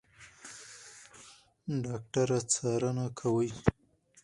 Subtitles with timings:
[1.83, 3.49] ډاکټره څارنه کوي.